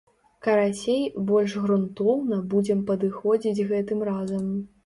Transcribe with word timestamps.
Карацей, 0.45 1.03
больш 1.27 1.53
грунтоўна 1.65 2.41
будзем 2.55 2.81
падыходзіць 2.91 3.65
гэтым 3.75 3.99
разам. 4.13 4.53